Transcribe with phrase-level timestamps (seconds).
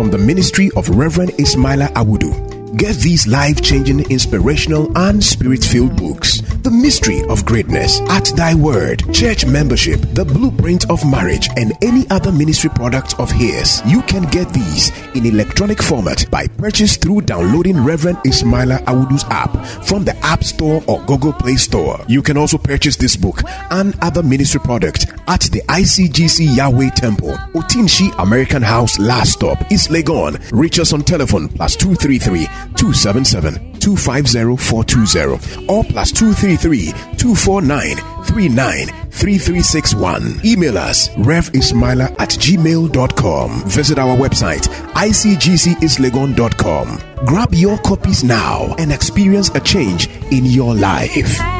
[0.00, 2.49] from the ministry of Reverend Ismaila Awudu.
[2.76, 8.54] Get these life changing, inspirational, and spirit filled books The Mystery of Greatness, At Thy
[8.54, 13.82] Word, Church Membership, The Blueprint of Marriage, and any other ministry product of his.
[13.86, 19.50] You can get these in electronic format by purchase through downloading Reverend Ismaila Awudu's app
[19.84, 21.98] from the App Store or Google Play Store.
[22.06, 27.32] You can also purchase this book and other ministry product at the ICGC Yahweh Temple,
[27.54, 30.40] Otinshi American House Last Stop, East Legon.
[30.52, 32.46] Reach us on telephone plus 233
[32.76, 40.40] 277 250 420 or plus 233 249 393361.
[40.44, 43.62] Email us revismaila at gmail.com.
[43.68, 46.98] Visit our website icgcislegon.com.
[47.26, 51.59] Grab your copies now and experience a change in your life.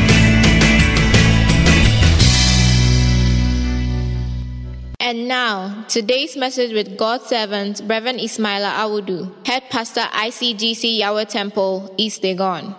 [5.11, 11.93] And now, today's message with God's servant, Reverend Ismaila Awudu, Head Pastor ICGC Yahweh Temple,
[11.97, 12.77] East Legon.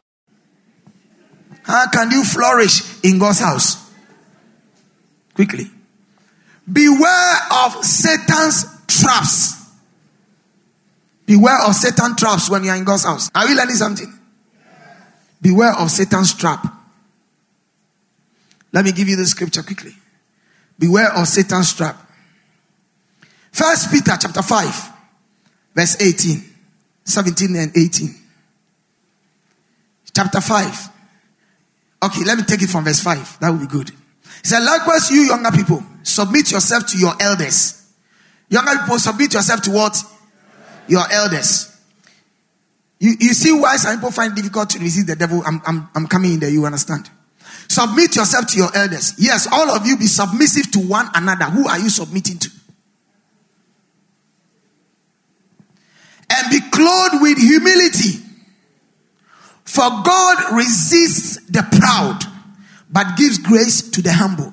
[1.63, 3.93] How can you flourish in God's house?
[5.35, 5.67] Quickly.
[6.73, 9.71] Beware of Satan's traps.
[11.27, 13.31] Beware of Satan's traps when you are in God's house.
[13.35, 14.11] Are we learning something?
[15.43, 16.67] Beware of Satan's trap.
[18.73, 19.93] Let me give you the scripture quickly.
[20.79, 22.02] Beware of Satan's trap.
[23.53, 24.93] First Peter chapter 5,
[25.75, 26.43] verse 18,
[27.05, 28.15] 17 and 18.
[30.15, 30.89] Chapter 5.
[32.05, 33.41] Okay, let me take it from verse 5.
[33.41, 33.91] That would be good.
[33.91, 37.93] He said, likewise, you younger people, submit yourself to your elders.
[38.49, 40.03] Younger people, submit yourself to what?
[40.89, 41.69] Your elders.
[42.99, 45.43] You, you see why some people find it difficult to resist the devil?
[45.45, 47.11] I'm, I'm, I'm coming in there, you understand?
[47.69, 49.15] Submit yourself to your elders.
[49.19, 51.45] Yes, all of you be submissive to one another.
[51.45, 52.51] Who are you submitting to?
[56.35, 58.19] And be clothed with humility.
[59.65, 62.21] For God resists the proud,
[62.91, 64.53] but gives grace to the humble.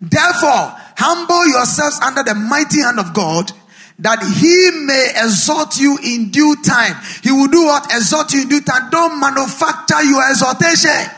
[0.00, 3.52] Therefore, humble yourselves under the mighty hand of God,
[3.98, 6.96] that he may exhort you in due time.
[7.22, 7.86] He will do what?
[7.94, 8.88] Exhort you in due time.
[8.90, 11.10] Don't manufacture your exhortation.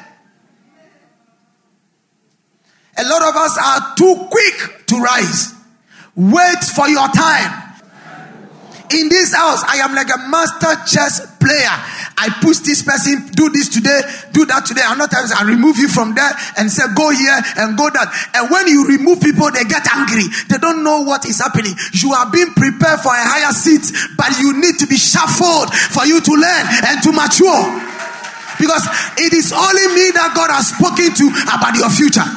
[2.99, 5.55] A lot of us are too quick to rise.
[6.15, 7.62] Wait for your time.
[8.92, 11.76] In this house, I am like a master chess player.
[12.20, 14.04] I push this person, do this today,
[14.36, 14.84] do that today.
[14.84, 16.28] Another times I remove you from there
[16.60, 18.12] and say, go here and go that.
[18.36, 20.28] And when you remove people, they get angry.
[20.52, 21.72] They don't know what is happening.
[21.97, 23.82] You are being prepared for a higher seat,
[24.20, 27.64] but you need to be shuffled for you to learn and to mature.
[28.60, 28.84] Because
[29.16, 32.28] it is only me that God has spoken to about your future.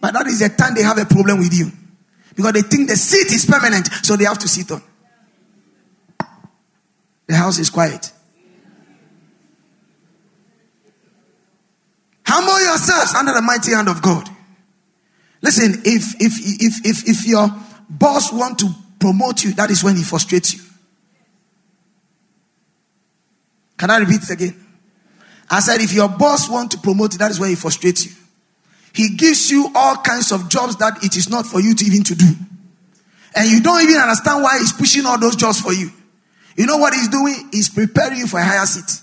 [0.00, 1.70] But that is the time they have a problem with you.
[2.40, 4.82] Because they think the seat is permanent, so they have to sit on.
[7.26, 8.10] The house is quiet.
[12.26, 14.26] Humble yourselves under the mighty hand of God.
[15.42, 17.54] Listen, if if if if if your
[17.90, 20.60] boss want to promote you, that is when he frustrates you.
[23.76, 24.66] Can I repeat it again?
[25.50, 28.12] I said, if your boss want to promote you, that is when he frustrates you.
[28.92, 32.02] He gives you all kinds of jobs that it is not for you to even
[32.04, 32.26] to do.
[33.34, 35.90] And you don't even understand why he's pushing all those jobs for you.
[36.56, 37.48] You know what he's doing?
[37.52, 39.00] He's preparing you for a higher seat.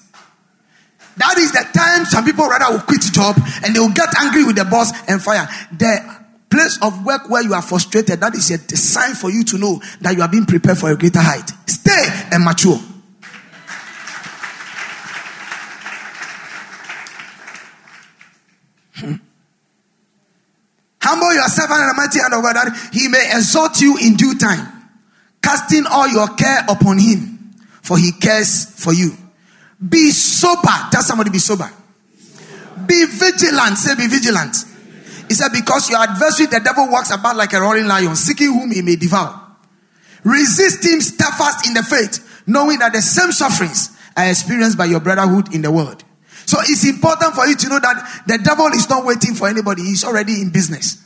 [1.17, 4.43] That is the time some people rather will quit job and they will get angry
[4.43, 5.47] with the boss and fire.
[5.71, 9.57] The place of work where you are frustrated, that is a sign for you to
[9.57, 11.49] know that you are being prepared for a greater height.
[11.65, 12.79] Stay and mature.
[21.57, 24.67] Yourself the mighty hand of God that he may exhort you in due time,
[25.41, 29.11] casting all your care upon him, for he cares for you.
[29.77, 30.69] Be sober.
[30.91, 31.71] Tell somebody be sober.
[32.85, 33.77] Be vigilant.
[33.77, 34.55] Say be vigilant.
[35.27, 38.71] He said, because your adversary, the devil, walks about like a roaring lion, seeking whom
[38.71, 39.41] he may devour.
[40.23, 44.99] Resist him steadfast in the faith, knowing that the same sufferings are experienced by your
[44.99, 46.03] brotherhood in the world.
[46.45, 49.83] So it's important for you to know that the devil is not waiting for anybody,
[49.83, 51.03] he's already in business.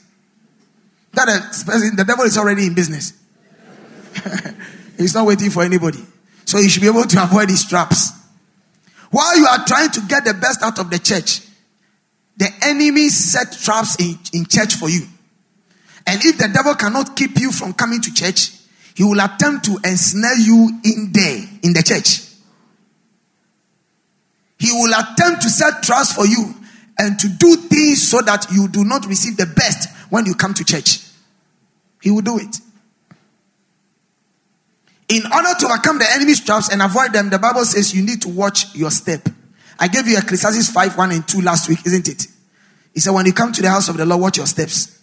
[1.13, 1.27] That
[1.95, 3.13] the devil is already in business.
[4.97, 6.03] he's not waiting for anybody.
[6.45, 8.11] So you should be able to avoid his traps.
[9.09, 11.41] While you are trying to get the best out of the church,
[12.37, 15.01] the enemy set traps in, in church for you.
[16.07, 18.51] And if the devil cannot keep you from coming to church,
[18.95, 22.27] he will attempt to ensnare you in there, in the church.
[24.57, 26.53] He will attempt to set traps for you
[26.97, 30.53] and to do things so that you do not receive the best when you come
[30.53, 30.99] to church.
[32.01, 32.57] He will do it.
[35.09, 38.21] In order to overcome the enemy's traps and avoid them, the Bible says you need
[38.21, 39.27] to watch your step.
[39.79, 42.27] I gave you Ecclesiastes 5 1 and 2 last week, isn't it?
[42.93, 44.99] He said, When you come to the house of the Lord, watch your steps.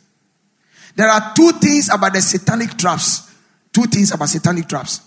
[0.94, 3.34] There are two things about the satanic traps.
[3.72, 5.00] Two things about satanic traps.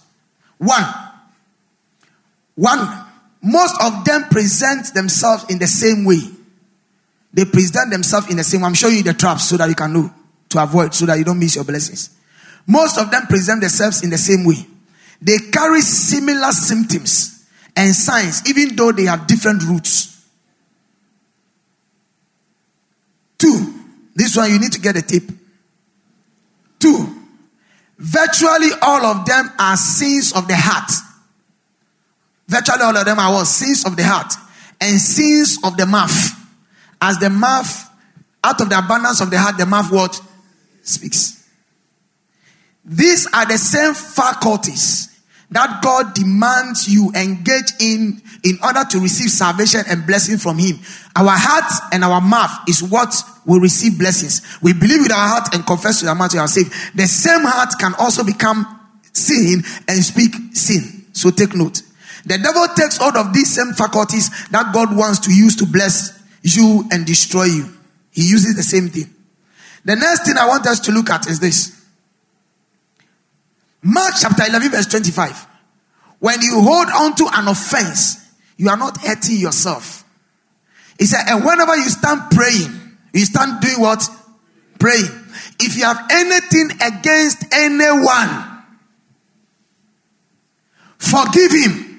[0.58, 0.86] One,
[2.56, 3.06] one,
[3.42, 6.22] most of them present themselves in the same way.
[7.34, 8.68] They present themselves in the same way.
[8.68, 10.14] I'm showing you the traps so that you can know
[10.50, 12.10] to avoid, so that you don't miss your blessings.
[12.68, 14.66] Most of them present themselves in the same way.
[15.22, 20.26] They carry similar symptoms and signs, even though they have different roots.
[23.38, 23.74] Two,
[24.16, 25.24] this one you need to get a tip.
[26.80, 27.08] Two,
[27.98, 30.92] virtually all of them are sins of the heart.
[32.48, 33.48] Virtually all of them are what?
[33.48, 34.34] Sins of the heart
[34.82, 36.41] and sins of the mouth.
[37.02, 37.90] As the mouth,
[38.44, 40.22] out of the abundance of the heart, the mouth what?
[40.84, 41.48] Speaks.
[42.86, 45.08] These are the same faculties
[45.52, 50.80] that God demands you engage in in order to receive salvation and blessing from Him.
[51.16, 53.14] Our heart and our mouth is what
[53.46, 54.42] will receive blessings.
[54.62, 56.72] We believe with our heart and confess with our mouth we are saved.
[56.96, 58.66] The same heart can also become
[59.14, 61.06] sin and speak sin.
[61.14, 61.82] So take note.
[62.26, 66.21] The devil takes all of these same faculties that God wants to use to bless
[66.42, 67.66] you and destroy you.
[68.12, 69.14] He uses the same thing.
[69.86, 71.80] The next thing I want us to look at is this.
[73.82, 75.48] Mark chapter 11, verse 25.
[76.20, 78.18] When you hold on to an offense,
[78.58, 80.04] you are not hurting yourself.
[81.00, 82.80] He said, and whenever you stand praying,
[83.14, 84.08] you stand doing what?
[84.78, 85.10] Praying.
[85.60, 88.64] If you have anything against anyone,
[91.00, 91.91] forgive him.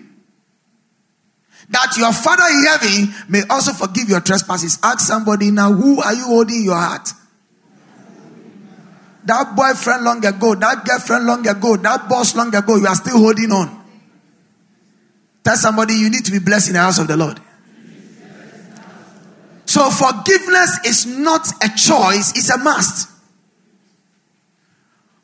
[1.73, 4.79] That your Father in heaven may also forgive your trespasses.
[4.83, 7.09] Ask somebody now, who are you holding your heart?
[9.25, 13.19] That boyfriend long ago, that girlfriend long ago, that boss long ago, you are still
[13.19, 13.83] holding on.
[15.45, 17.41] Tell somebody you need to be blessed in the house of the Lord.
[19.65, 23.09] So forgiveness is not a choice, it's a must.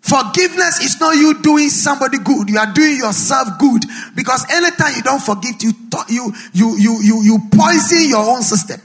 [0.09, 2.49] Forgiveness is not you doing somebody good.
[2.49, 3.85] You are doing yourself good
[4.15, 5.73] because anytime you don't forgive, you
[6.09, 6.33] you
[6.79, 8.81] you you you, poison your own system.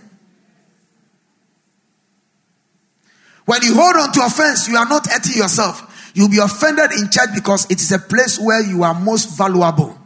[3.46, 6.12] When you hold on to offense, you are not hurting yourself.
[6.14, 9.98] You'll be offended in church because it is a place where you are most valuable.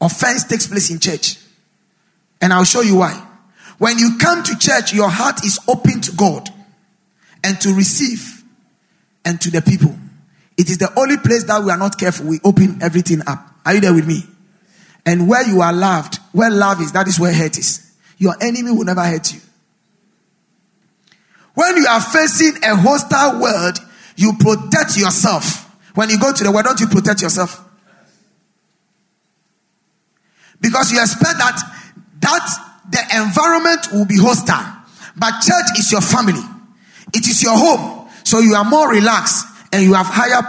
[0.00, 1.36] Offense takes place in church.
[2.40, 3.26] And I'll show you why.
[3.76, 6.48] When you come to church, your heart is open to God
[7.44, 8.39] and to receive
[9.24, 9.94] and to the people.
[10.56, 12.26] It is the only place that we are not careful.
[12.26, 13.38] We open everything up.
[13.64, 14.24] Are you there with me?
[15.06, 17.94] And where you are loved, where love is, that is where hate is.
[18.18, 19.40] Your enemy will never hurt you.
[21.54, 23.78] When you are facing a hostile world,
[24.16, 25.66] you protect yourself.
[25.94, 27.66] When you go to the world, don't you protect yourself?
[30.60, 31.58] Because you expect that
[32.20, 32.48] that
[32.90, 34.76] the environment will be hostile.
[35.16, 36.42] But church is your family.
[37.14, 37.99] It is your home.
[38.30, 40.40] So you are more relaxed and you have higher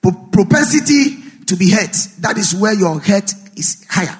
[0.00, 1.94] pro- propensity to be hurt.
[2.20, 4.18] That is where your hurt is higher.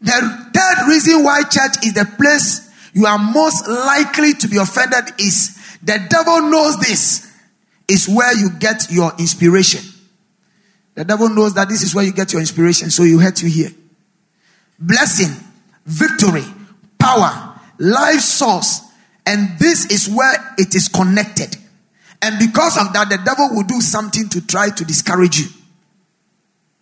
[0.00, 5.14] The third reason why church is the place you are most likely to be offended
[5.20, 7.32] is the devil knows this
[7.86, 9.84] is where you get your inspiration.
[10.96, 13.48] The devil knows that this is where you get your inspiration, so you hurt you
[13.48, 13.70] here.
[14.76, 15.36] Blessing,
[15.86, 16.44] victory,
[16.98, 18.80] power, life source,
[19.26, 21.56] and this is where it is connected.
[22.20, 25.46] And because of that, the devil will do something to try to discourage you.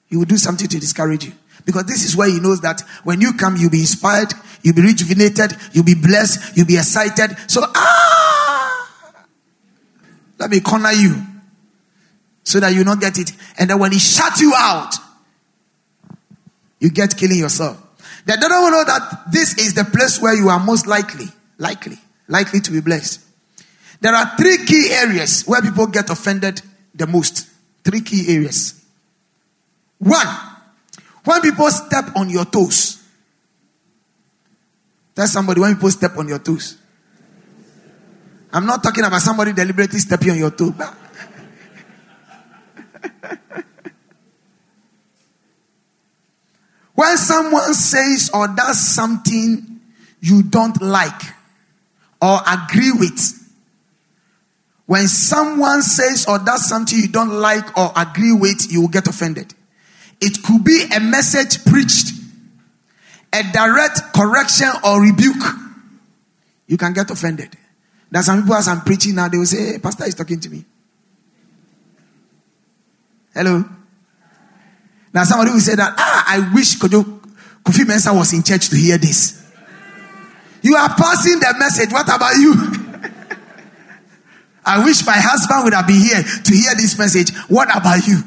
[0.07, 1.33] He will do something to discourage you.
[1.65, 4.33] Because this is where he knows that when you come, you'll be inspired,
[4.63, 7.37] you'll be rejuvenated, you'll be blessed, you'll be excited.
[7.47, 8.91] So, ah,
[10.39, 11.17] let me corner you
[12.45, 13.33] so that you not get it.
[13.59, 14.95] And then when he shut you out,
[16.81, 17.81] you get killing yourself.
[18.25, 21.27] The devil will know that this is the place where you are most likely,
[21.59, 21.99] likely,
[22.31, 23.21] likely to be blessed.
[24.01, 26.63] There are three key areas where people get offended
[26.95, 27.47] the most.
[27.85, 28.83] Three key areas.
[29.99, 30.27] One,
[31.25, 32.97] when people step on your toes.
[35.15, 36.79] Tell somebody when people step on your toes.
[38.53, 40.71] I'm not talking about somebody deliberately stepping on your toe.
[40.71, 40.97] but-
[46.95, 49.81] when someone says or does something
[50.21, 51.40] you don't like
[52.23, 53.37] or agree with,
[54.87, 59.07] when someone says or does something you don't like or agree with, you will get
[59.07, 59.55] offended.
[60.21, 62.13] It could be a message preached,
[63.33, 65.43] a direct correction or rebuke.
[66.67, 67.57] You can get offended.
[68.11, 70.51] There's some people as I'm preaching now, they will say, hey, Pastor is talking to
[70.51, 70.65] me.
[73.33, 73.65] Hello?
[75.15, 78.99] Now somebody will say that, ah, I wish Kofi Mensah was in church to hear
[78.99, 79.40] this.
[80.63, 81.93] You are passing the message.
[81.93, 82.55] What about you?
[84.65, 87.35] I wish my husband would have been here to hear this message.
[87.49, 88.21] What about you?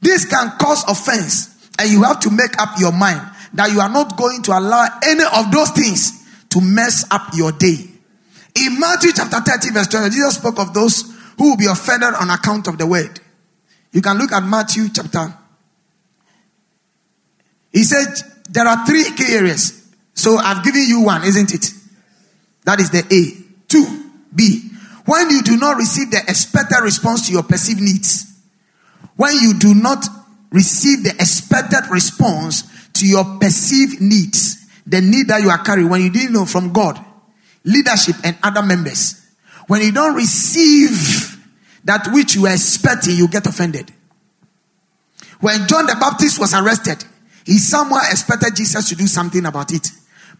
[0.00, 3.20] This can cause offense, and you have to make up your mind
[3.54, 7.52] that you are not going to allow any of those things to mess up your
[7.52, 7.76] day.
[8.54, 12.30] In Matthew chapter 30, verse 20, Jesus spoke of those who will be offended on
[12.30, 13.20] account of the word.
[13.92, 15.34] You can look at Matthew chapter.
[17.72, 18.14] He said
[18.50, 19.85] there are three key areas.
[20.16, 21.70] So I've given you one, isn't it?
[22.64, 23.44] That is the A.
[23.68, 24.70] Two, B.
[25.04, 28.34] When you do not receive the expected response to your perceived needs,
[29.14, 30.04] when you do not
[30.50, 36.00] receive the expected response to your perceived needs, the need that you are carrying, when
[36.00, 36.98] you didn't know from God,
[37.64, 39.22] leadership, and other members,
[39.68, 41.36] when you don't receive
[41.84, 43.92] that which you were expecting, you get offended.
[45.40, 47.04] When John the Baptist was arrested,
[47.44, 49.88] he somewhere expected Jesus to do something about it.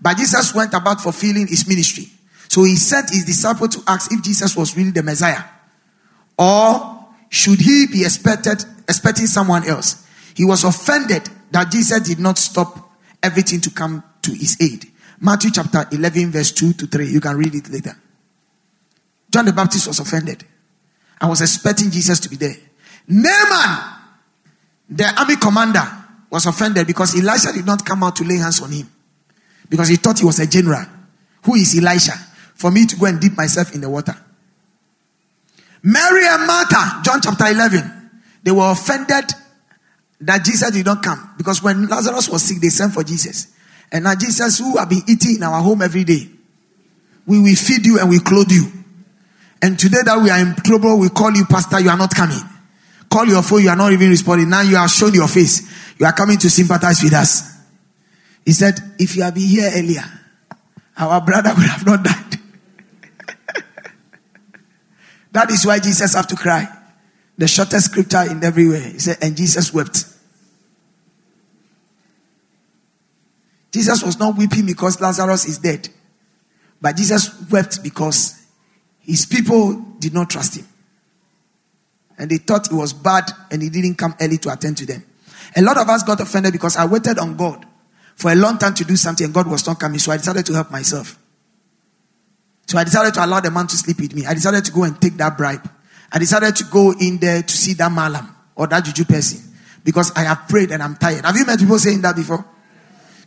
[0.01, 2.09] But Jesus went about fulfilling his ministry.
[2.49, 5.43] So he sent his disciple to ask if Jesus was really the Messiah.
[6.39, 10.07] Or should he be expected expecting someone else?
[10.35, 12.91] He was offended that Jesus did not stop
[13.23, 14.87] everything to come to his aid.
[15.21, 17.09] Matthew chapter 11, verse 2 to 3.
[17.09, 17.97] You can read it later.
[19.31, 20.45] John the Baptist was offended.
[21.21, 22.57] I was expecting Jesus to be there.
[23.09, 23.95] Naaman,
[24.91, 25.85] the army commander,
[26.31, 28.91] was offended because Elisha did not come out to lay hands on him.
[29.69, 30.85] Because he thought he was a general.
[31.45, 32.13] Who is Elisha?
[32.55, 34.15] For me to go and dip myself in the water.
[35.83, 38.11] Mary and Martha, John chapter 11,
[38.43, 39.25] they were offended
[40.21, 41.35] that Jesus did not come.
[41.37, 43.55] Because when Lazarus was sick, they sent for Jesus.
[43.93, 46.29] And now Jesus, who have been eating in our home every day,
[47.27, 48.65] we will feed you and we clothe you.
[49.63, 52.39] And today that we are in trouble, we call you pastor, you are not coming.
[53.09, 54.49] Call your phone, you are not even responding.
[54.49, 55.63] Now you have shown your face.
[55.99, 57.56] You are coming to sympathize with us.
[58.47, 60.05] He said, if you had been here earlier,
[60.97, 62.39] our brother would have not died.
[65.33, 66.69] that is why Jesus have to cry.
[67.37, 68.81] The shortest scripture in everywhere.
[68.81, 70.05] He said, and Jesus wept.
[73.73, 75.89] Jesus was not weeping because Lazarus is dead.
[76.81, 78.47] But Jesus wept because
[79.01, 80.67] his people did not trust him.
[82.17, 85.05] And they thought it was bad and he didn't come early to attend to them.
[85.57, 87.67] A lot of us got offended because I waited on God
[88.17, 89.99] for a long time to do something and God was not coming.
[89.99, 91.19] So I decided to help myself.
[92.67, 94.27] So I decided to allow the man to sleep with me.
[94.27, 95.71] I decided to go and take that bribe.
[96.11, 99.53] I decided to go in there to see that malam or that juju person
[99.85, 101.25] because I have prayed and I'm tired.
[101.25, 102.45] Have you met people saying that before?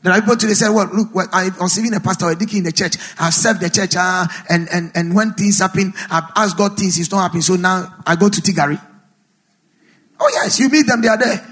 [0.01, 2.35] There are people today say, well, look, well, I was even a pastor or a
[2.35, 2.95] deacon in the church.
[3.19, 6.97] I've served the church, uh, and, and, and when things happen, I've asked God things,
[6.97, 7.41] it's not happening.
[7.41, 8.81] So now I go to Tigari.
[10.21, 11.48] Oh, yes, you meet them, they are there.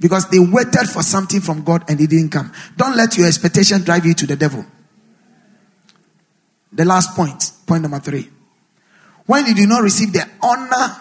[0.00, 2.52] Because they waited for something from God and it didn't come.
[2.76, 4.64] Don't let your expectation drive you to the devil.
[6.72, 8.28] The last point, point number three.
[9.26, 10.96] When you do not receive the honor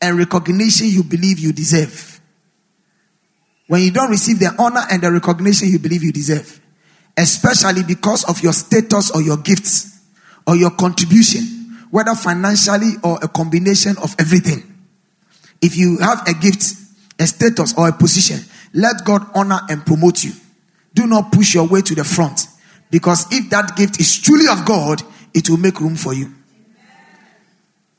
[0.00, 2.20] and recognition you believe you deserve,
[3.66, 6.60] when you don't receive the honor and the recognition you believe you deserve,
[7.16, 10.00] especially because of your status or your gifts
[10.46, 11.42] or your contribution,
[11.90, 14.62] whether financially or a combination of everything.
[15.60, 16.74] If you have a gift,
[17.18, 18.40] a status, or a position,
[18.74, 20.32] let God honor and promote you.
[20.94, 22.46] Do not push your way to the front
[22.90, 25.02] because if that gift is truly of God,
[25.34, 26.32] it will make room for you.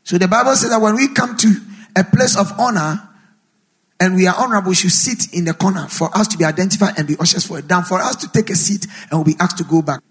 [0.04, 1.56] So the Bible says that when we come to
[1.96, 3.10] a place of honor,
[4.00, 6.98] and we are honorable, we should sit in the corner for us to be identified
[6.98, 9.36] and be ushers for it down, for us to take a seat and we'll be
[9.40, 10.02] asked to go back.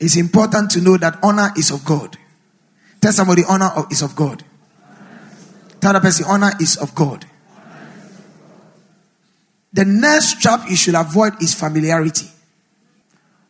[0.00, 2.18] It's important to know that honor is of God.
[3.00, 4.42] Tell somebody honor is of God.
[5.80, 7.24] Tell the person honor is of God.
[9.76, 12.26] The next trap you should avoid is familiarity.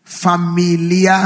[0.03, 1.23] Familiarity.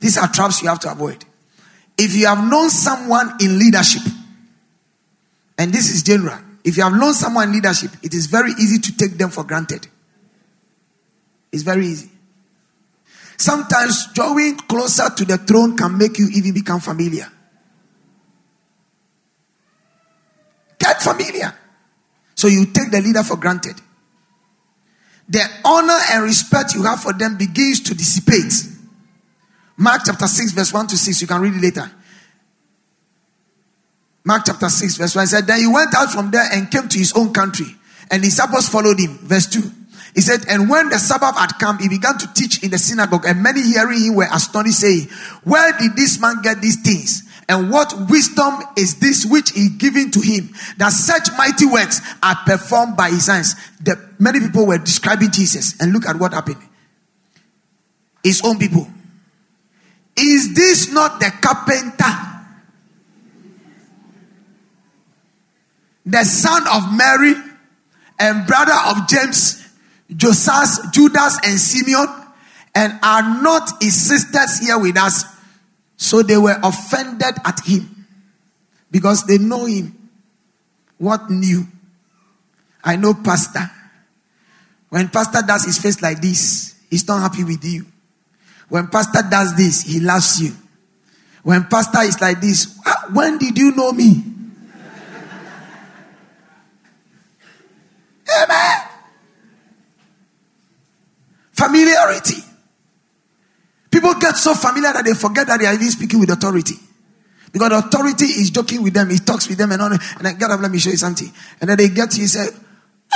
[0.00, 1.24] These are traps you have to avoid.
[1.96, 4.02] If you have known someone in leadership,
[5.56, 8.78] and this is general, if you have known someone in leadership, it is very easy
[8.80, 9.88] to take them for granted.
[11.52, 12.10] It's very easy.
[13.38, 17.32] Sometimes drawing closer to the throne can make you even become familiar.
[20.80, 21.54] Get familiar.
[22.34, 23.76] So you take the leader for granted.
[25.28, 28.52] The honor and respect you have for them begins to dissipate.
[29.76, 31.20] Mark chapter 6, verse 1 to 6.
[31.20, 31.90] You can read it later.
[34.24, 36.98] Mark chapter 6, verse 1 said, Then he went out from there and came to
[36.98, 37.76] his own country,
[38.10, 39.18] and his disciples followed him.
[39.18, 39.60] Verse 2.
[40.14, 43.24] He said, And when the Sabbath had come, he began to teach in the synagogue,
[43.26, 45.08] and many hearing him were astonished, saying,
[45.44, 47.22] Where did this man get these things?
[47.50, 52.36] And what wisdom is this which is given to him that such mighty works are
[52.46, 53.56] performed by his hands?
[53.82, 56.62] The, many people were describing Jesus, and look at what happened.
[58.22, 58.86] His own people.
[60.16, 62.04] Is this not the carpenter?
[66.06, 67.34] The son of Mary
[68.20, 69.68] and brother of James,
[70.14, 72.06] Joseph, Judas, and Simeon,
[72.76, 75.39] and are not his sisters here with us?
[76.00, 78.06] So they were offended at him
[78.90, 80.08] because they know him.
[80.96, 81.66] What new?
[82.82, 83.70] I know Pastor.
[84.88, 87.84] When Pastor does his face like this, he's not happy with you.
[88.70, 90.54] When Pastor does this, he loves you.
[91.42, 94.24] When Pastor is like this, "Ah, when did you know me?
[98.42, 98.80] Amen.
[101.52, 102.49] Familiarity.
[103.90, 106.76] People get so familiar that they forget that they are even speaking with authority.
[107.52, 109.92] Because authority is joking with them, he talks with them and all.
[109.92, 111.30] And then, God, let me show you something.
[111.60, 112.46] And then they get to you say,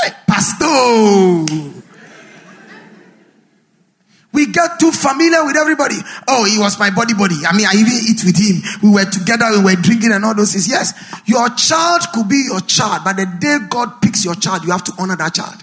[0.03, 1.83] Hey, Pastor.
[4.33, 5.95] We get too familiar with everybody.
[6.27, 7.37] Oh, he was my body body.
[7.47, 8.63] I mean, I even eat with him.
[8.83, 10.67] We were together, we were drinking and all those things.
[10.67, 10.93] Yes,
[11.25, 14.83] your child could be your child, but the day God picks your child, you have
[14.85, 15.63] to honor that child.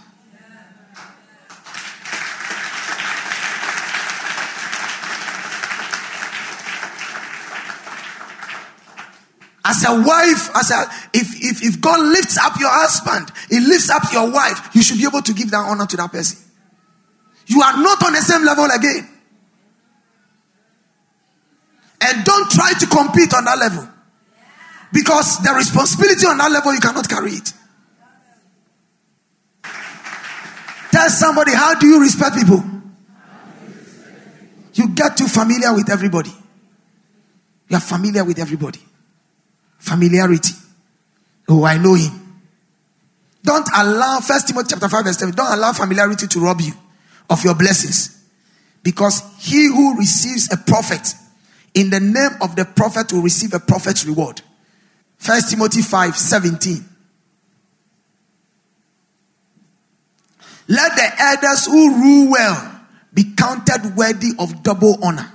[9.64, 13.90] As a wife, as a if, if if God lifts up your husband, He lifts
[13.90, 16.40] up your wife, you should be able to give that honor to that person.
[17.46, 19.08] You are not on the same level again.
[22.02, 23.88] And don't try to compete on that level.
[24.92, 27.54] Because the responsibility on that level, you cannot carry it.
[30.92, 32.64] Tell somebody, how do you respect people?
[34.74, 36.34] You get too familiar with everybody.
[37.70, 38.80] You are familiar with everybody.
[39.82, 40.54] Familiarity.
[41.50, 42.12] Oh, I know him.
[43.44, 46.74] Don't allow, First Timothy chapter 5, verse 7, don't allow familiarity to rob you
[47.30, 48.24] of your blessings.
[48.84, 51.16] Because he who receives a prophet
[51.74, 54.42] in the name of the prophet will receive a prophet's reward.
[55.18, 56.86] First Timothy 5 17.
[60.68, 62.82] Let the elders who rule well
[63.14, 65.32] be counted worthy of double honor,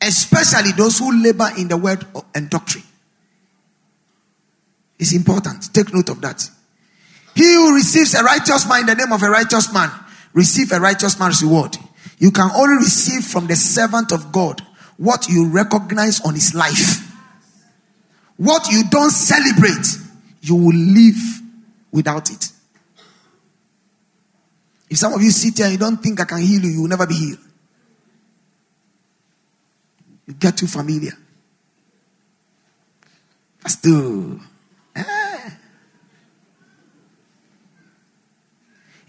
[0.00, 2.84] especially those who labor in the word and doctrine.
[5.02, 5.74] It's important.
[5.74, 6.48] Take note of that.
[7.34, 9.90] He who receives a righteous man in the name of a righteous man
[10.32, 11.76] receive a righteous man's reward.
[12.18, 14.60] You can only receive from the servant of God
[14.98, 17.00] what you recognize on his life.
[18.36, 19.86] What you don't celebrate,
[20.40, 21.40] you will live
[21.90, 22.52] without it.
[24.88, 26.82] If some of you sit here and you don't think I can heal you, you
[26.82, 27.40] will never be healed.
[30.28, 31.14] You get too familiar.
[33.64, 34.38] Pastor.
[34.38, 34.48] Ah.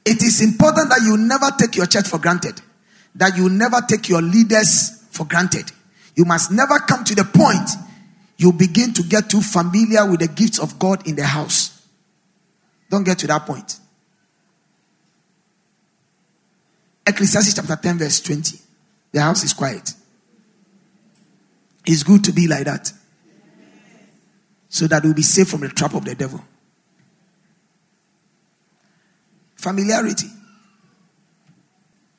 [0.05, 2.61] It is important that you never take your church for granted,
[3.15, 5.71] that you never take your leaders for granted.
[6.15, 7.69] You must never come to the point
[8.37, 11.87] you begin to get too familiar with the gifts of God in the house.
[12.89, 13.79] Don't get to that point.
[17.07, 18.59] Ecclesiastes chapter 10, verse 20.
[19.11, 19.93] The house is quiet.
[21.85, 22.91] It's good to be like that.
[24.69, 26.43] So that we'll be safe from the trap of the devil.
[29.63, 30.27] Familiarity.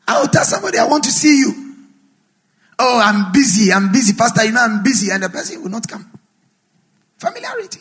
[0.09, 1.75] I will tell somebody, I want to see you.
[2.79, 3.71] Oh, I'm busy.
[3.71, 4.45] I'm busy, Pastor.
[4.45, 5.11] You know, I'm busy.
[5.11, 6.11] And the person will not come.
[7.19, 7.81] Familiarity.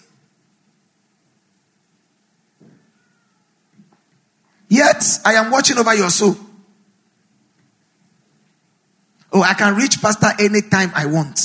[4.67, 6.35] Yet, I am watching over your soul.
[9.31, 11.39] Oh, I can reach Pastor anytime I want.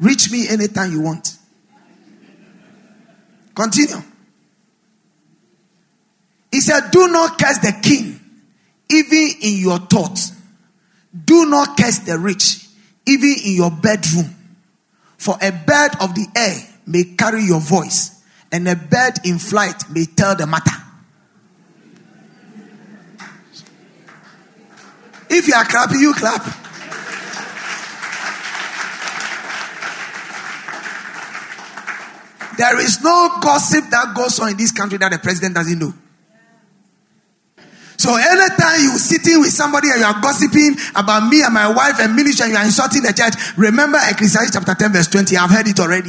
[0.00, 1.36] Reach me anytime you want.
[3.54, 4.02] Continue.
[6.50, 8.20] He said, Do not curse the king,
[8.90, 10.32] even in your thoughts.
[11.24, 12.66] Do not curse the rich,
[13.06, 14.34] even in your bedroom.
[15.16, 16.56] For a bird of the air
[16.86, 20.70] may carry your voice, and a bird in flight may tell the matter.
[25.30, 26.42] If you are clapping, you clap.
[32.56, 35.94] There is no gossip that goes on in this country that the president doesn't know.
[38.08, 42.00] So anytime you sitting with somebody and you are gossiping about me and my wife
[42.00, 45.36] and ministry and you are insulting the church, remember Ecclesiastes chapter 10 verse 20.
[45.36, 46.08] I've heard it already.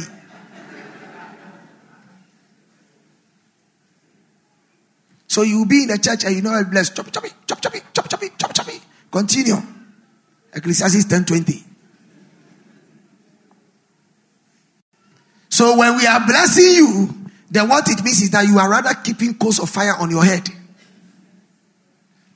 [5.28, 6.96] So you will be in the church and you know I'm blessed.
[6.96, 8.66] Chop, chop, chop, chop, chop, chop, chop, chop.
[9.12, 9.56] Continue.
[10.54, 11.64] Ecclesiastes 10 20.
[15.50, 17.14] So when we are blessing you,
[17.50, 20.24] then what it means is that you are rather keeping coals of fire on your
[20.24, 20.48] head.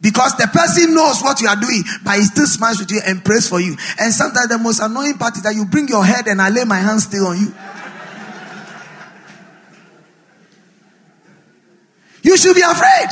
[0.04, 3.24] Because the person knows what you are doing, but he still smiles with you and
[3.24, 3.74] prays for you.
[3.98, 6.64] And sometimes the most annoying part is that you bring your head and I lay
[6.64, 7.54] my hands still on you.
[12.22, 13.08] You should be afraid.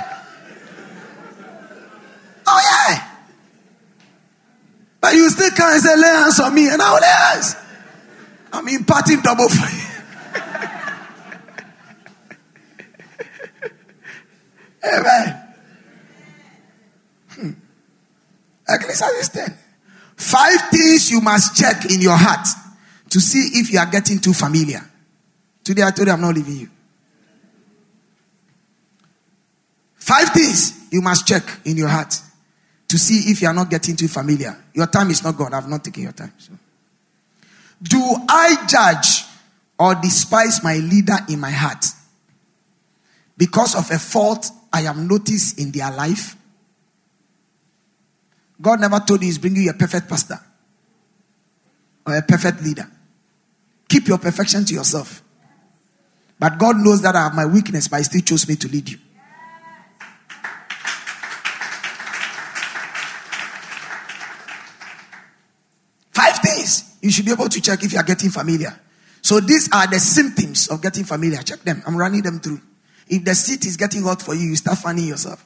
[2.47, 3.09] Oh, yeah.
[5.01, 7.57] But you still and say, lay hands on me, and I will lay hands.
[8.53, 9.83] I'm imparting double for you.
[14.99, 15.42] Amen.
[18.73, 19.59] Ecclesiastes 10.
[20.17, 22.47] Five things you must check in your heart
[23.11, 24.81] to see if you are getting too familiar.
[25.65, 26.71] Today I told you I'm not leaving you.
[29.97, 32.19] Five things you must check in your heart
[32.89, 34.57] to see if you are not getting too familiar.
[34.75, 35.55] Your time is not gone.
[35.55, 36.33] I've not taken your time.
[36.39, 36.53] So.
[37.83, 39.25] Do I judge
[39.79, 41.85] or despise my leader in my heart
[43.37, 46.37] because of a fault I have noticed in their life?
[48.63, 50.39] God never told you He's bringing you a perfect pastor
[52.07, 52.89] or a perfect leader.
[53.89, 55.23] Keep your perfection to yourself.
[56.39, 58.89] But God knows that I have my weakness, but He still chose me to lead
[58.89, 58.99] you.
[66.13, 68.79] Five things you should be able to check if you are getting familiar.
[69.23, 71.43] So these are the symptoms of getting familiar.
[71.43, 71.83] Check them.
[71.87, 72.61] I'm running them through.
[73.09, 75.45] If the seat is getting hot for you, you start fanning yourself.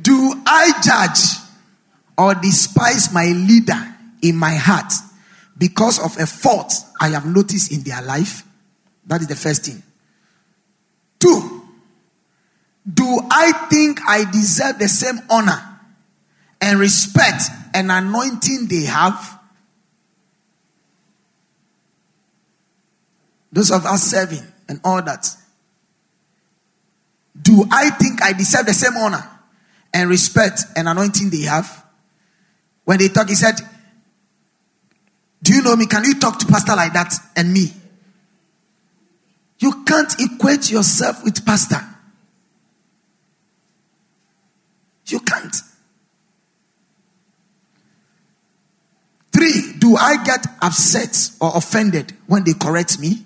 [0.00, 1.42] Do I judge
[2.16, 4.92] or despise my leader in my heart
[5.58, 8.44] because of a fault I have noticed in their life?
[9.06, 9.82] That is the first thing.
[11.18, 11.62] Two,
[12.92, 15.60] do I think I deserve the same honor
[16.60, 17.42] and respect
[17.74, 19.38] and anointing they have?
[23.52, 25.28] Those of us serving and all that.
[27.40, 29.28] Do I think I deserve the same honor
[29.94, 31.84] and respect and anointing they have?
[32.84, 33.60] When they talk, he said,
[35.42, 35.86] Do you know me?
[35.86, 37.72] Can you talk to pastor like that and me?
[39.58, 41.80] You can't equate yourself with pastor.
[45.06, 45.54] You can't.
[49.32, 53.24] Three, do I get upset or offended when they correct me?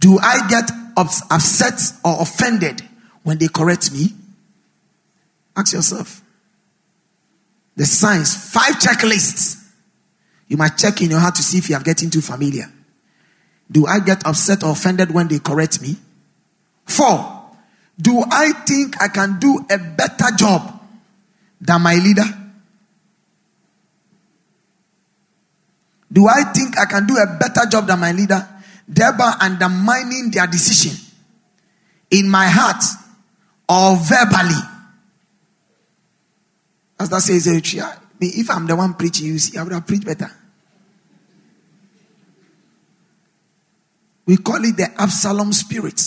[0.00, 2.82] Do I get upset or offended
[3.22, 4.14] when they correct me?
[5.56, 6.22] Ask yourself.
[7.76, 9.62] The signs, five checklists.
[10.48, 12.70] You might check in your heart to see if you are getting too familiar.
[13.70, 15.96] Do I get upset or offended when they correct me?
[16.84, 17.42] Four,
[18.00, 20.80] do I think I can do a better job
[21.60, 22.24] than my leader?
[26.12, 28.46] Do I think I can do a better job than my leader,
[28.86, 30.98] thereby undermining their decision
[32.10, 32.82] in my heart
[33.68, 34.60] or verbally?
[36.98, 37.60] As that says, eh,
[38.20, 40.30] if I'm the one preaching, you see, I would have preached better.
[44.26, 46.00] We call it the Absalom spirit.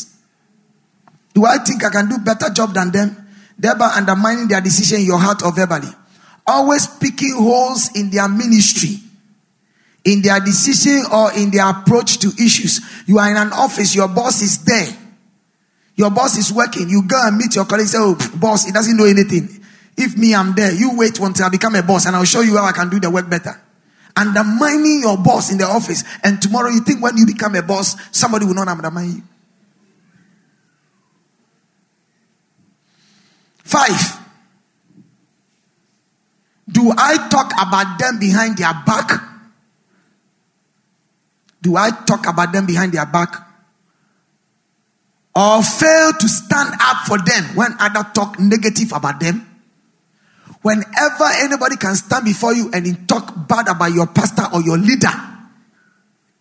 [1.33, 5.05] Do I think I can do better job than them, thereby undermining their decision in
[5.05, 5.89] your heart or verbally?
[6.47, 8.99] Always picking holes in their ministry,
[10.07, 12.79] in their decision or in their approach to issues.
[13.05, 14.87] You are in an office, your boss is there.
[15.95, 16.89] Your boss is working.
[16.89, 19.49] You go and meet your colleague, say, Oh, boss, he doesn't know anything.
[19.97, 22.55] If me, I'm there, you wait until I become a boss and I'll show you
[22.55, 23.59] how I can do the work better.
[24.15, 27.95] Undermining your boss in the office, and tomorrow you think when you become a boss,
[28.11, 29.23] somebody will not undermine you.
[33.63, 34.19] Five.
[36.69, 39.26] Do I talk about them behind their back?
[41.67, 43.35] Do I talk about them behind their back?
[45.35, 49.45] Or fail to stand up for them when others talk negative about them?
[50.61, 55.11] Whenever anybody can stand before you and talk bad about your pastor or your leader,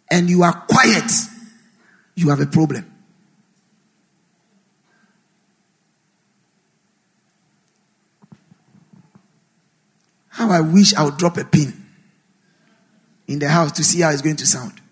[0.09, 1.11] and you are quiet,
[2.15, 2.89] you have a problem.
[10.29, 11.73] How I wish I would drop a pin
[13.27, 14.83] in the house to see how it's going to sound.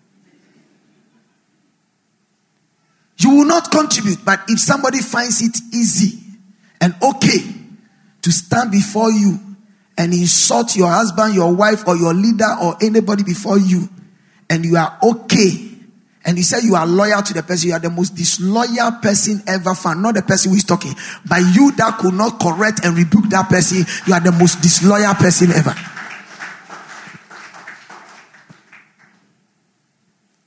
[3.17, 6.19] You will not contribute, but if somebody finds it easy
[6.81, 7.39] and okay
[8.21, 9.39] to stand before you
[9.97, 13.87] and insult your husband, your wife, or your leader, or anybody before you,
[14.49, 15.71] and you are okay,
[16.25, 19.41] and you say you are loyal to the person, you are the most disloyal person
[19.47, 20.01] ever found.
[20.01, 20.93] Not the person who is talking,
[21.29, 25.13] but you that could not correct and rebuke that person, you are the most disloyal
[25.13, 25.73] person ever.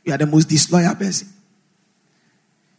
[0.04, 1.28] You are the most disloyal person.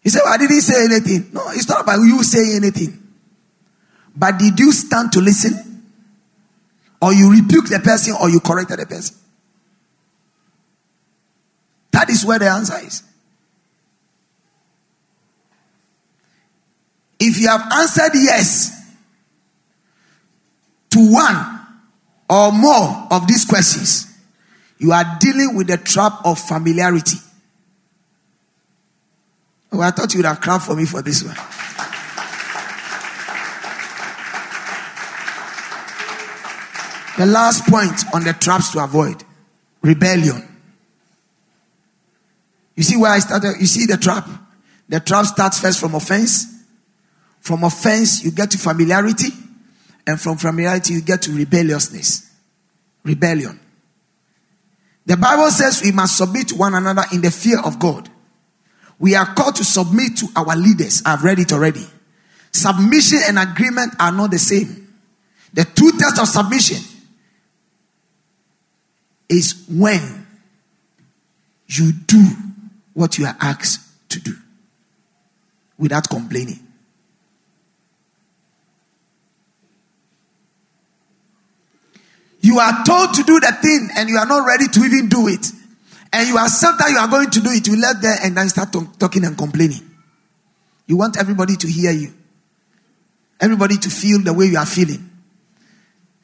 [0.09, 1.29] He said, well, I didn't say anything.
[1.33, 2.99] No, it's not about you saying anything.
[4.15, 5.83] But did you stand to listen?
[6.99, 9.15] Or you rebuke the person or you corrected the person?
[11.91, 13.03] That is where the answer is.
[17.19, 18.95] If you have answered yes
[20.89, 21.67] to one
[22.27, 24.07] or more of these questions,
[24.79, 27.17] you are dealing with the trap of familiarity.
[29.71, 31.35] Oh, I thought you would have clapped for me for this one.
[37.17, 39.23] The last point on the traps to avoid
[39.81, 40.45] rebellion.
[42.75, 43.55] You see where I started?
[43.59, 44.25] You see the trap?
[44.87, 46.45] The trap starts first from offense.
[47.41, 49.31] From offense, you get to familiarity.
[50.07, 52.31] And from familiarity, you get to rebelliousness.
[53.03, 53.59] Rebellion.
[55.05, 58.09] The Bible says we must submit to one another in the fear of God.
[58.99, 61.01] We are called to submit to our leaders.
[61.05, 61.85] I've read it already.
[62.51, 64.87] Submission and agreement are not the same.
[65.53, 66.83] The two tests of submission
[69.29, 70.27] is when
[71.67, 72.25] you do
[72.93, 74.33] what you are asked to do
[75.77, 76.59] without complaining.
[82.41, 85.27] You are told to do the thing and you are not ready to even do
[85.27, 85.45] it.
[86.11, 87.67] And you accept that you are going to do it.
[87.67, 89.81] You left there and then start talking and complaining.
[90.87, 92.11] You want everybody to hear you,
[93.39, 95.07] everybody to feel the way you are feeling.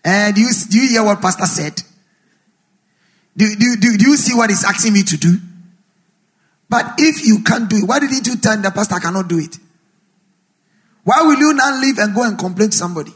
[0.03, 1.81] And do you, do you hear what Pastor said?
[3.37, 5.37] Do, do, do, do you see what he's asking me to do?
[6.69, 9.37] But if you can't do it, why didn't you tell the pastor I cannot do
[9.37, 9.57] it?
[11.03, 13.13] Why will you now leave and go and complain to somebody?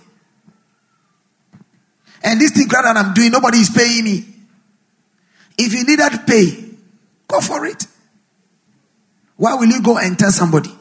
[2.23, 4.25] And this thing that I'm doing, nobody is paying me.
[5.59, 6.65] If you need that pay,
[7.27, 7.85] go for it.
[9.35, 10.73] Why will you go and tell somebody?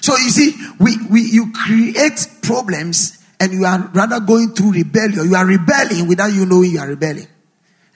[0.00, 5.28] So you see, we, we you create problems and you are rather going through rebellion.
[5.28, 7.26] You are rebelling without you knowing you are rebelling.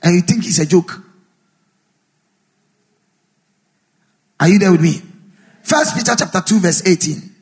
[0.02, 1.00] And you think it's a joke.
[4.40, 5.00] Are you there with me?
[5.62, 7.34] First Peter chapter 2, verse 18.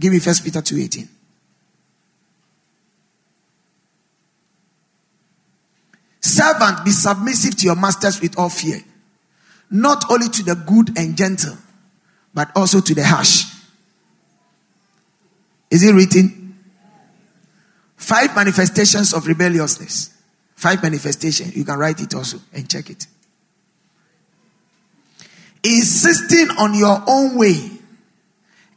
[0.00, 1.08] Give me first Peter 2 18.
[6.36, 8.78] Servant, be submissive to your masters with all fear,
[9.70, 11.56] not only to the good and gentle,
[12.34, 13.44] but also to the harsh.
[15.70, 16.58] Is it written?
[17.96, 20.10] Five manifestations of rebelliousness.
[20.54, 21.56] Five manifestations.
[21.56, 23.06] You can write it also and check it.
[25.64, 27.70] Insisting on your own way,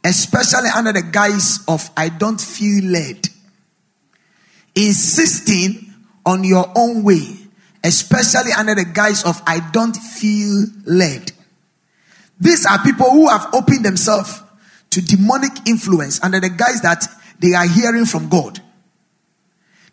[0.02, 3.28] especially under the guise of I don't feel led.
[4.74, 5.92] Insisting
[6.24, 7.36] on your own way,
[7.82, 11.32] especially under the guise of I don't feel led.
[12.38, 14.42] These are people who have opened themselves
[14.90, 17.06] to demonic influence under the guise that
[17.38, 18.60] they are hearing from God.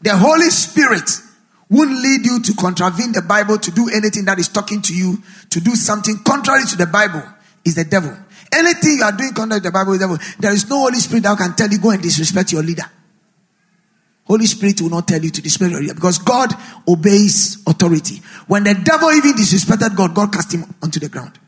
[0.02, 1.10] The Holy Spirit
[1.69, 5.21] won't lead you to contravene the Bible to do anything that is talking to you
[5.50, 7.23] to do something contrary to the Bible
[7.65, 8.15] is the devil.
[8.54, 10.17] Anything you are doing contrary to the Bible is the devil.
[10.39, 12.86] There is no Holy Spirit that can tell you go and disrespect your leader.
[14.28, 16.54] Holy Spirit will not tell you to disrespect your because God
[16.88, 18.22] obeys authority.
[18.48, 21.40] When the devil even disrespected God, God cast him onto the ground.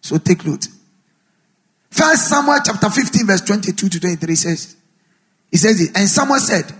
[0.00, 0.68] So take note.
[1.90, 4.76] First Samuel chapter 15, verse 22 to 23 says,
[5.50, 6.72] He says it, and someone said,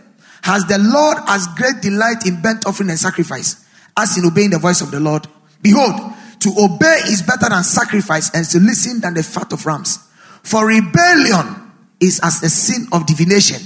[0.42, 4.58] Has the Lord as great delight in burnt offering and sacrifice as in obeying the
[4.58, 5.26] voice of the Lord?
[5.60, 9.98] Behold, to obey is better than sacrifice, and to listen than the fat of rams.
[10.42, 11.70] For rebellion
[12.00, 13.60] is as a sin of divination,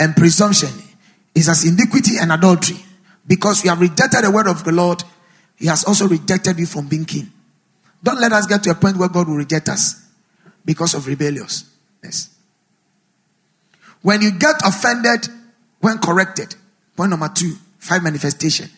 [0.00, 0.70] and presumption
[1.34, 2.78] is as iniquity and adultery.
[3.26, 5.04] Because you have rejected the word of the Lord,
[5.56, 7.30] He has also rejected you from being king.
[8.02, 10.04] Don't let us get to a point where God will reject us
[10.64, 12.34] because of rebelliousness.
[14.02, 15.28] When you get offended
[15.80, 16.54] when corrected.
[16.96, 18.70] Point number two, five manifestation.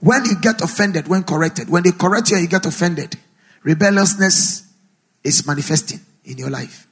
[0.00, 3.16] When you get offended, when corrected, when they correct you and you get offended,
[3.62, 4.70] rebelliousness
[5.24, 6.86] is manifesting in your life.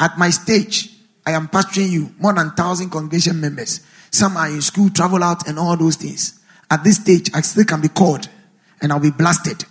[0.00, 0.91] At my stage,
[1.24, 3.80] I am pastoring you, more than thousand congregation members.
[4.10, 6.40] Some are in school, travel out, and all those things.
[6.70, 8.28] At this stage, I still can be called
[8.80, 9.64] and I'll be blasted.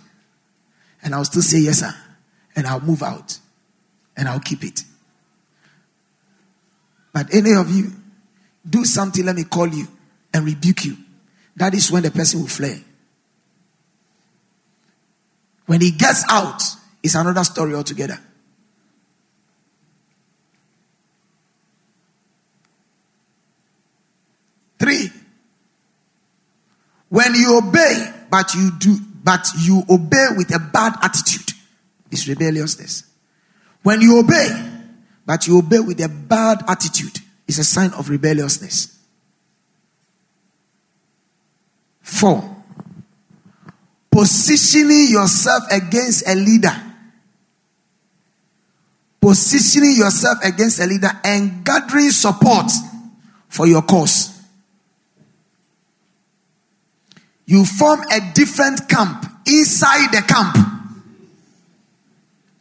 [1.02, 1.94] And I'll still say yes, sir.
[2.56, 3.38] And I'll move out
[4.16, 4.84] and I'll keep it.
[7.12, 7.92] But any of you
[8.68, 9.86] do something, let me call you
[10.32, 10.96] and rebuke you.
[11.56, 12.82] That is when the person will flee.
[15.66, 16.62] When he gets out,
[17.02, 18.18] it's another story altogether.
[24.78, 25.10] Three.
[27.12, 31.52] When you obey, but you do, but you obey with a bad attitude,
[32.10, 33.04] is rebelliousness.
[33.82, 34.48] When you obey,
[35.26, 38.98] but you obey with a bad attitude, is a sign of rebelliousness.
[42.00, 42.56] Four.
[44.10, 46.82] Positioning yourself against a leader.
[49.20, 52.72] Positioning yourself against a leader and gathering support
[53.50, 54.31] for your cause.
[57.46, 60.56] You form a different camp inside the camp.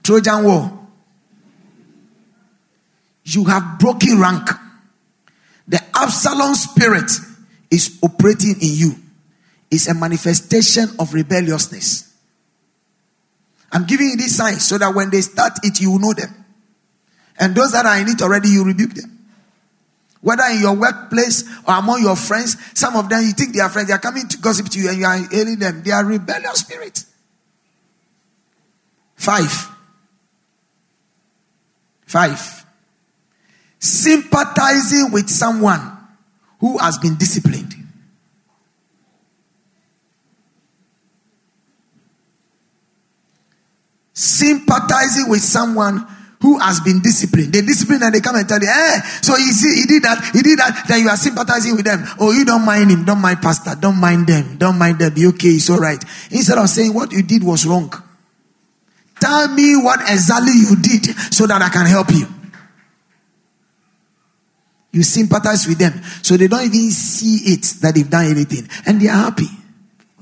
[0.04, 0.80] Trojan War.
[3.24, 4.50] You have broken rank.
[5.68, 7.12] The Absalom spirit
[7.70, 8.96] is operating in you.
[9.70, 12.14] It's a manifestation of rebelliousness.
[13.72, 16.34] I'm giving you these signs so that when they start it, you will know them.
[17.40, 19.21] And those that are in it already, you rebuke them.
[20.22, 23.70] Whether in your workplace or among your friends, some of them you think they are
[23.70, 25.82] friends, they are coming to gossip to you and you are hailing them.
[25.84, 27.08] They are rebellious spirits.
[29.16, 29.68] Five.
[32.06, 32.66] Five.
[33.80, 35.98] Sympathizing with someone
[36.60, 37.74] who has been disciplined.
[44.14, 46.06] Sympathizing with someone
[46.42, 47.54] who has been disciplined.
[47.54, 50.32] They discipline and they come and tell you, eh, so you see, he did that,
[50.34, 52.04] he did that, then you are sympathizing with them.
[52.20, 55.28] Oh, you don't mind him, don't mind pastor, don't mind them, don't mind them, be
[55.28, 56.04] okay, it's all right.
[56.32, 57.94] Instead of saying what you did was wrong.
[59.20, 62.28] Tell me what exactly you did so that I can help you.
[64.92, 66.02] You sympathize with them.
[66.22, 68.68] So they don't even see it that they've done anything.
[68.86, 69.48] And they are happy.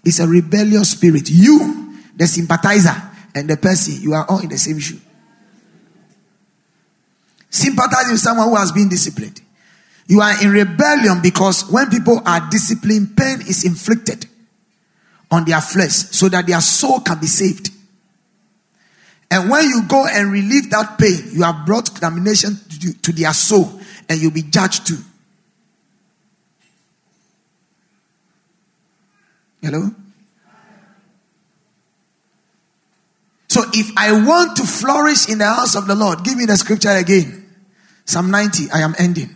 [0.03, 1.29] It's a rebellious spirit.
[1.29, 2.95] You, the sympathizer,
[3.33, 4.99] and the person, you are all in the same shoe.
[7.49, 9.41] Sympathize with someone who has been disciplined.
[10.07, 14.25] You are in rebellion because when people are disciplined, pain is inflicted
[15.31, 17.69] on their flesh so that their soul can be saved.
[19.31, 23.33] And when you go and relieve that pain, you have brought condemnation to, to their
[23.33, 24.97] soul and you'll be judged too.
[29.61, 29.91] Hello?
[33.49, 36.57] So if I want to flourish in the house of the Lord, give me the
[36.57, 37.38] scripture again.
[38.09, 39.29] Psalm 90, I am ending.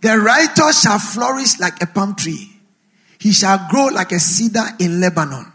[0.00, 2.50] The righteous shall flourish like a palm tree.
[3.20, 5.52] He shall grow like a cedar in Lebanon.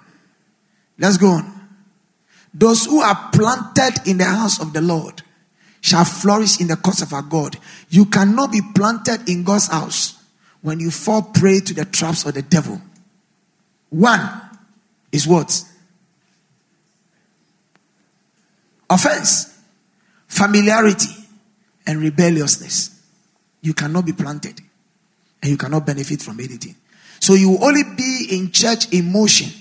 [0.98, 1.68] Let's go on.
[2.54, 5.24] Those who are planted in the house of the Lord
[5.82, 7.58] shall flourish in the cause of our God.
[7.90, 10.18] You cannot be planted in God's house
[10.62, 12.80] when you fall prey to the traps of the devil.
[13.90, 14.42] One
[15.12, 15.66] is what?
[18.90, 19.60] Offense,
[20.30, 21.25] familiarity,
[21.88, 23.02] and rebelliousness.
[23.62, 24.62] You cannot be planted
[25.42, 26.76] and you cannot benefit from anything.
[27.20, 29.52] So you will only be in church emotion.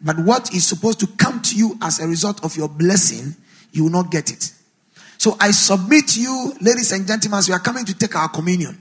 [0.00, 3.36] But what is supposed to come to you as a result of your blessing,
[3.72, 4.52] you will not get it.
[5.18, 8.28] So I submit to you, ladies and gentlemen, as we are coming to take our
[8.28, 8.80] communion.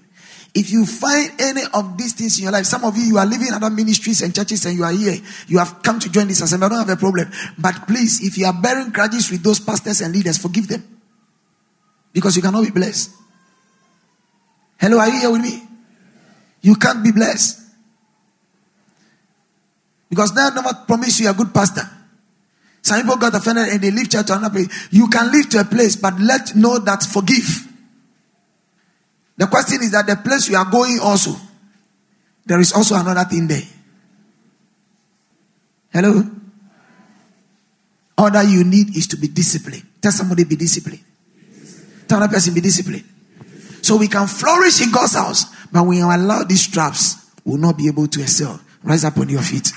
[0.54, 3.26] If you find any of these things in your life, some of you, you are
[3.26, 5.16] living in other ministries and churches and you are here,
[5.48, 7.32] you have come to join this assembly, I don't have a problem.
[7.58, 11.01] But please, if you are bearing grudges with those pastors and leaders, forgive them.
[12.14, 13.12] Because you cannot be blessed.
[14.78, 15.64] Hello, are you here with me?
[16.62, 17.60] You can't be blessed.
[20.10, 21.88] Because they never promise you a good pastor.
[22.82, 24.88] Some people got offended and they leave church to another place.
[24.92, 27.68] You can leave to a place, but let know that forgive.
[29.38, 31.36] The question is that the place you are going also,
[32.46, 33.64] there is also another thing there.
[35.94, 36.24] Hello?
[38.18, 39.84] All that you need is to be disciplined.
[40.02, 41.04] Tell somebody be disciplined.
[42.12, 43.06] Tell that person, be disciplined.
[43.82, 47.88] So we can flourish in God's house, but we allow these traps, will not be
[47.88, 48.60] able to excel.
[48.84, 49.72] Rise up on your feet.